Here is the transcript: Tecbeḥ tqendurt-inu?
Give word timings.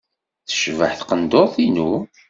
Tecbeḥ 0.47 0.91
tqendurt-inu? 0.99 1.91